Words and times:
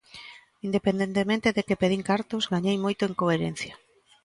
Independentemente 0.67 1.47
de 1.55 1.65
que 1.67 1.79
perdín 1.81 2.03
cartos, 2.11 2.49
gañei 2.53 2.77
moito 2.85 3.03
en 3.05 3.13
coherencia. 3.21 3.73